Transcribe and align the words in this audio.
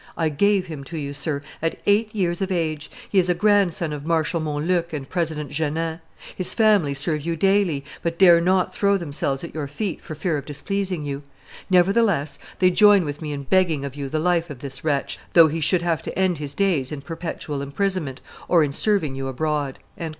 "I 0.17 0.29
gave 0.29 0.65
him 0.65 0.83
to 0.85 0.97
you, 0.97 1.13
sir, 1.13 1.43
at 1.61 1.79
eight 1.85 2.15
years 2.15 2.41
of 2.41 2.51
age; 2.51 2.89
he 3.07 3.19
is 3.19 3.29
a 3.29 3.35
grandson 3.35 3.93
of 3.93 4.03
Marshal 4.03 4.39
Montluc 4.41 4.93
and 4.93 5.07
President 5.07 5.51
Jeannin; 5.51 5.99
his 6.35 6.55
family 6.55 6.95
serve 6.95 7.21
you 7.23 7.35
daily, 7.35 7.85
but 8.01 8.17
dare 8.17 8.41
not 8.41 8.73
throw 8.73 8.97
themselves 8.97 9.43
at 9.43 9.53
your 9.53 9.67
feet 9.67 10.01
for 10.01 10.15
fear 10.15 10.39
of 10.39 10.47
displeasing 10.47 11.05
you; 11.05 11.21
nevertheless, 11.69 12.39
they 12.57 12.71
join 12.71 13.05
with 13.05 13.21
me 13.21 13.31
in 13.31 13.43
begging 13.43 13.85
of 13.85 13.95
you 13.95 14.09
the 14.09 14.17
life 14.17 14.49
of 14.49 14.57
this 14.57 14.83
wretch, 14.83 15.19
though 15.33 15.49
he 15.49 15.61
should 15.61 15.83
have 15.83 16.01
to 16.01 16.17
end 16.17 16.39
his 16.39 16.55
days 16.55 16.91
in 16.91 17.01
perpetual 17.01 17.61
imprisonment, 17.61 18.21
or 18.47 18.63
in 18.63 18.71
serving 18.71 19.13
you 19.13 19.27
abroad." 19.27 19.77